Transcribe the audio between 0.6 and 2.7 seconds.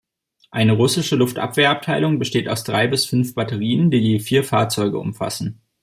russische Luftabwehr-Abteilung besteht aus